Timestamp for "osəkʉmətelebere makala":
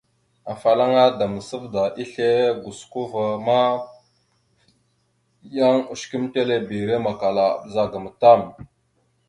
5.93-7.43